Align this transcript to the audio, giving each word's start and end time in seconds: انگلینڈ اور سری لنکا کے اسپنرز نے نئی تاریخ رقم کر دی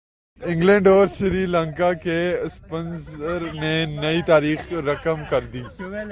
انگلینڈ 0.41 0.87
اور 0.87 1.07
سری 1.07 1.45
لنکا 1.45 1.91
کے 1.93 2.19
اسپنرز 2.35 3.09
نے 3.53 3.73
نئی 3.91 4.21
تاریخ 4.21 4.71
رقم 4.85 5.23
کر 5.29 5.43
دی 5.53 5.61